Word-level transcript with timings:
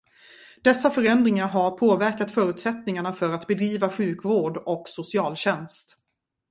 Dessa 0.63 0.89
förändringar 0.91 1.47
har 1.47 1.71
påverkat 1.71 2.31
förutsättningarna 2.31 3.13
för 3.13 3.33
att 3.33 3.47
bedriva 3.47 3.89
sjukvård 3.89 4.57
och 4.57 4.87
socialtjänst. 4.89 5.97